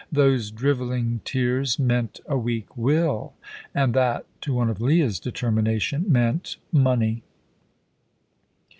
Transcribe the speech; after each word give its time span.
Those 0.11 0.49
drivelling 0.49 1.21
tears 1.25 1.77
meant 1.77 2.21
a 2.25 2.35
weak 2.35 2.75
will, 2.75 3.33
and 3.75 3.93
that, 3.93 4.25
to 4.41 4.51
one 4.51 4.67
of 4.67 4.81
Leah's 4.81 5.19
determination, 5.19 6.11
meant 6.11 6.57
money. 6.71 7.21